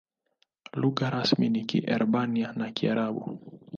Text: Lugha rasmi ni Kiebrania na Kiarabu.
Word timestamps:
Lugha 0.81 1.09
rasmi 1.09 1.49
ni 1.49 1.61
Kiebrania 1.65 2.53
na 2.59 2.71
Kiarabu. 2.71 3.23